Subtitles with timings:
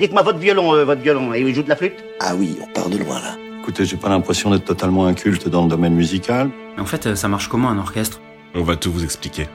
[0.00, 2.02] Dites-moi votre violon, euh, votre violon, et il joue de la flûte?
[2.20, 3.36] Ah oui, on part de loin là.
[3.60, 6.48] Écoutez, j'ai pas l'impression d'être totalement inculte dans le domaine musical.
[6.74, 8.18] Mais en fait, euh, ça marche comment un orchestre?
[8.54, 9.46] On va tout vous expliquer.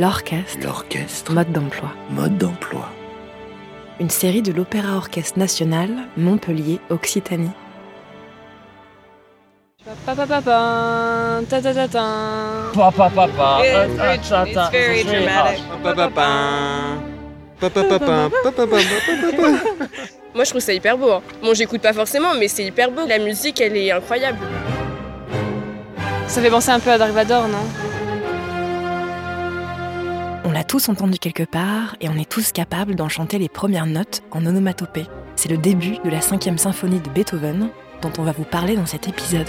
[0.00, 1.90] L'orchestre, L'orchestre, mode d'emploi.
[2.10, 2.88] mode d'emploi.
[4.00, 7.52] Une série de l'Opéra Orchestre National, Montpellier, Occitanie.
[10.04, 12.06] Papa papa, ta ta ta ta.
[12.74, 15.60] Papa, papa, It's very, it's very dramatic.
[20.34, 21.10] Moi, je trouve ça hyper beau.
[21.12, 21.22] hein.
[21.42, 23.06] Bon, j'écoute pas forcément, mais c'est hyper beau.
[23.06, 24.38] La musique, elle est incroyable.
[26.26, 27.58] Ça fait penser un peu à Dark Vador, non?
[30.46, 33.86] On l'a tous entendu quelque part et on est tous capables d'en chanter les premières
[33.86, 35.06] notes en onomatopée.
[35.36, 37.68] C'est le début de la cinquième symphonie de Beethoven
[38.02, 39.48] dont on va vous parler dans cet épisode.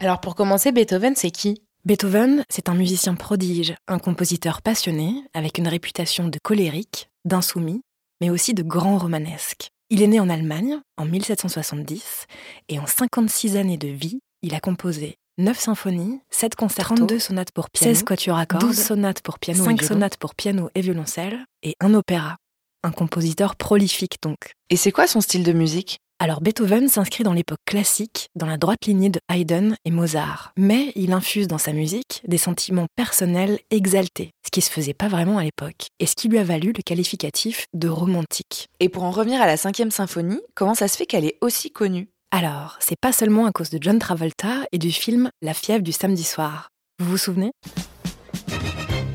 [0.00, 1.62] Alors pour commencer, Beethoven, c'est qui?
[1.84, 7.82] Beethoven, c'est un musicien prodige, un compositeur passionné, avec une réputation de colérique, d'insoumis,
[8.20, 9.70] mais aussi de grand romanesque.
[9.90, 12.26] Il est né en Allemagne en 1770
[12.68, 17.52] et en 56 années de vie, il a composé 9 symphonies, 7 concertos, 32 sonates
[17.52, 20.80] pour piano, 16 quatuors à cordes, 12 sonates pour piano, 5 sonates pour piano et
[20.80, 22.36] violoncelle et un opéra.
[22.84, 24.52] Un compositeur prolifique donc.
[24.70, 25.98] Et c'est quoi son style de musique?
[26.20, 30.90] Alors Beethoven s'inscrit dans l'époque classique, dans la droite lignée de Haydn et Mozart, mais
[30.96, 35.38] il infuse dans sa musique des sentiments personnels exaltés, ce qui se faisait pas vraiment
[35.38, 38.66] à l'époque, et ce qui lui a valu le qualificatif de romantique.
[38.80, 41.70] Et pour en revenir à la cinquième symphonie, comment ça se fait qu'elle est aussi
[41.70, 42.08] connue?
[42.32, 45.92] Alors, c'est pas seulement à cause de John Travolta et du film La fièvre du
[45.92, 46.70] samedi soir.
[46.98, 47.52] Vous vous souvenez?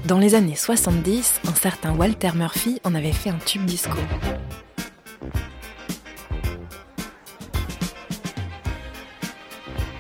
[0.08, 3.98] Dans les années 70, un certain Walter Murphy en avait fait un tube disco.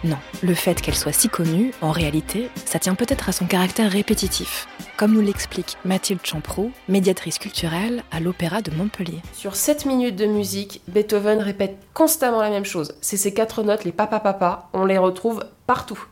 [0.06, 3.90] Non, le fait qu'elle soit si connue, en réalité, ça tient peut-être à son caractère
[3.90, 9.22] répétitif, comme nous l'explique Mathilde Champroux, médiatrice culturelle à l'Opéra de Montpellier.
[9.32, 12.96] Sur 7 minutes de musique, Beethoven répète constamment la même chose.
[13.00, 16.04] C'est ces quatre notes, les papa papa, on les retrouve partout.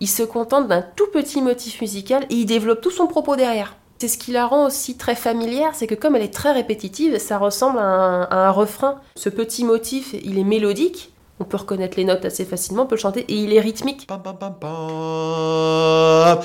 [0.00, 3.76] Il se contente d'un tout petit motif musical et il développe tout son propos derrière.
[3.98, 7.18] C'est ce qui la rend aussi très familière, c'est que comme elle est très répétitive,
[7.18, 9.00] ça ressemble à un refrain.
[9.14, 12.96] Ce petit motif, il est mélodique, on peut reconnaître les notes assez facilement, on peut
[12.96, 14.06] chanter, et il est rythmique.
[14.06, 16.38] Pam pam pam pam.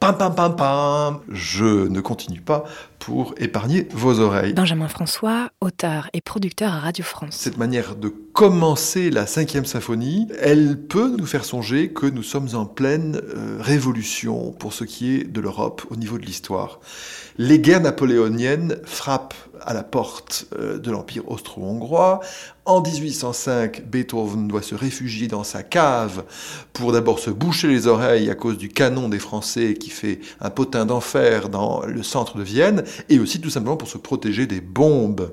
[0.00, 1.20] Pam pam pam pam.
[1.28, 2.64] Je ne continue pas
[2.98, 4.52] pour épargner vos oreilles.
[4.52, 7.36] Benjamin François, auteur et producteur à Radio France.
[7.38, 12.48] Cette manière de commencer la cinquième symphonie, elle peut nous faire songer que nous sommes
[12.54, 16.80] en pleine euh, révolution pour ce qui est de l'Europe au niveau de l'histoire.
[17.38, 19.34] Les guerres napoléoniennes frappent
[19.64, 22.20] à la porte euh, de l'Empire austro-hongrois.
[22.64, 26.24] En 1805, Beethoven doit se réfugier dans sa cave
[26.72, 30.50] pour d'abord se boucher les oreilles à cause du canon des Français qui fait un
[30.50, 34.60] potin d'enfer dans le centre de Vienne, et aussi tout simplement pour se protéger des
[34.60, 35.32] bombes.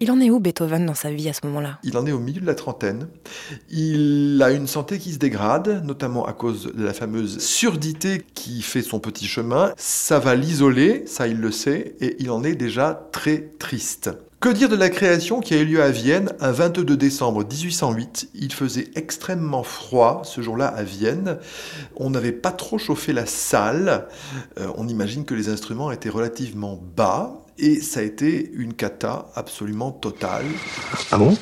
[0.00, 1.78] Il en est où Beethoven dans sa vie à ce moment-là?
[1.82, 3.08] Il en est au milieu de la trentaine.
[3.70, 8.60] Il a une santé qui se dégrade, notamment à cause de la fameuse surdité qui
[8.60, 9.72] fait son petit chemin.
[9.78, 14.10] Ça va l'isoler, ça il le sait, et il en est déjà très triste.
[14.44, 18.28] Que dire de la création qui a eu lieu à Vienne un 22 décembre 1808
[18.34, 21.38] Il faisait extrêmement froid ce jour-là à Vienne.
[21.96, 24.06] On n'avait pas trop chauffé la salle.
[24.60, 27.32] Euh, on imagine que les instruments étaient relativement bas.
[27.56, 30.44] Et ça a été une cata absolument totale.
[31.10, 31.38] Ah bon?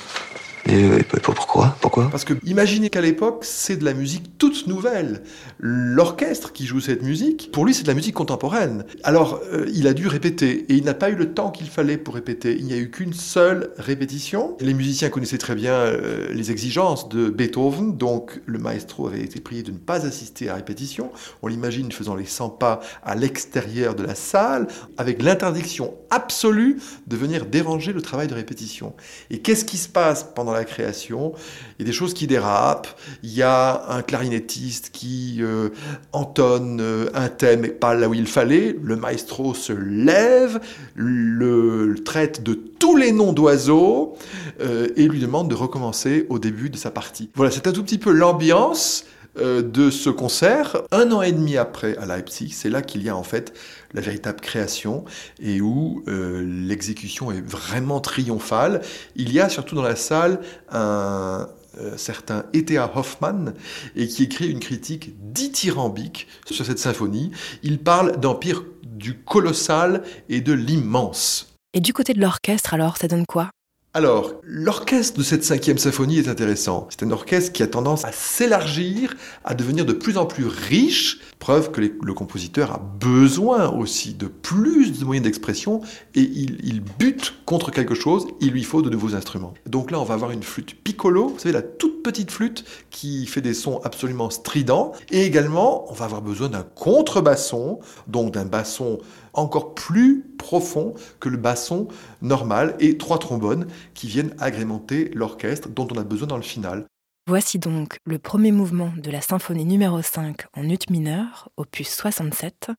[0.67, 1.77] Et euh, pourquoi?
[1.81, 2.09] Pourquoi?
[2.11, 5.23] Parce que imaginez qu'à l'époque, c'est de la musique toute nouvelle.
[5.59, 8.85] L'orchestre qui joue cette musique, pour lui, c'est de la musique contemporaine.
[9.03, 11.97] Alors, euh, il a dû répéter et il n'a pas eu le temps qu'il fallait
[11.97, 12.57] pour répéter.
[12.57, 14.57] Il n'y a eu qu'une seule répétition.
[14.61, 19.41] Les musiciens connaissaient très bien euh, les exigences de Beethoven, donc le maestro avait été
[19.41, 21.11] prié de ne pas assister à répétition.
[21.43, 27.17] On l'imagine faisant les 100 pas à l'extérieur de la salle, avec l'interdiction absolue de
[27.17, 28.95] venir déranger le travail de répétition.
[29.31, 31.33] Et qu'est-ce qui se passe pendant la création
[31.79, 32.89] Il y a des choses qui dérapent.
[33.23, 35.71] Il y a un clarinettiste qui euh,
[36.13, 38.77] entonne euh, un thème et pas là où il fallait.
[38.83, 40.61] Le maestro se lève,
[40.95, 44.17] le, traite de tous les noms d'oiseaux
[44.61, 47.31] euh, et lui demande de recommencer au début de sa partie.
[47.35, 49.05] Voilà, c'est un tout petit peu l'ambiance
[49.37, 50.83] de ce concert.
[50.91, 53.55] Un an et demi après à Leipzig, c'est là qu'il y a en fait
[53.95, 55.05] la véritable création
[55.41, 58.83] et où euh, l'exécution est vraiment triomphale.
[59.17, 60.41] Il y a surtout dans la salle
[60.71, 61.49] un
[61.81, 62.91] euh, certain E.T.A.
[62.95, 63.55] Hoffmann
[63.97, 67.31] et qui écrit une critique dithyrambique sur cette symphonie.
[67.63, 71.55] Il parle d'empire du colossal et de l'immense.
[71.75, 73.51] Et du côté de l'orchestre alors, ça donne quoi?
[73.95, 76.89] Alors, l'orchestre de cette cinquième symphonie est intéressant.
[76.89, 81.21] C'est un orchestre qui a tendance à s'élargir, à devenir de plus en plus riche,
[81.39, 85.83] preuve que le compositeur a besoin aussi de plus de moyens d'expression
[86.15, 89.53] et il, il bute contre quelque chose, il lui faut de nouveaux instruments.
[89.67, 93.27] Donc là, on va avoir une flûte piccolo, vous savez, la toute petite flûte qui
[93.27, 94.93] fait des sons absolument stridents.
[95.11, 99.01] Et également, on va avoir besoin d'un contrebasson, donc d'un basson
[99.33, 101.89] encore plus profond que le basson
[102.21, 106.87] normal, et trois trombones qui viennent agrémenter l'orchestre dont on a besoin dans le final.
[107.29, 112.73] Voici donc le premier mouvement de la symphonie numéro 5 en ut mineur, opus 67,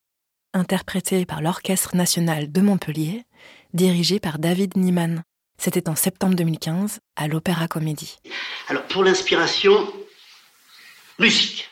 [0.52, 3.24] interprété par l'Orchestre national de Montpellier,
[3.72, 5.22] dirigé par David Niemann.
[5.56, 8.18] C'était en septembre 2015 à l'Opéra Comédie.
[8.68, 9.72] Alors, pour l'inspiration,
[11.18, 11.70] musique.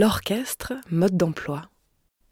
[0.00, 1.70] L'orchestre, mode d'emploi.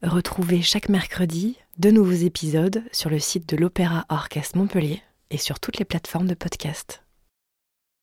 [0.00, 5.58] Retrouvez chaque mercredi de nouveaux épisodes sur le site de l'Opéra Orchestre Montpellier et sur
[5.58, 7.02] toutes les plateformes de podcast.